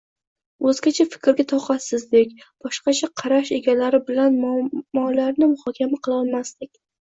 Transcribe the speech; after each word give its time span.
o‘zgacha 0.69 1.03
fikrga 1.15 1.43
toqatsizlik, 1.51 2.31
boshqacha 2.67 3.09
qarash 3.23 3.51
egalari 3.59 4.01
bilan 4.09 4.41
muammolarni 4.47 5.51
muhokama 5.53 6.01
qilolmaslik 6.09 6.75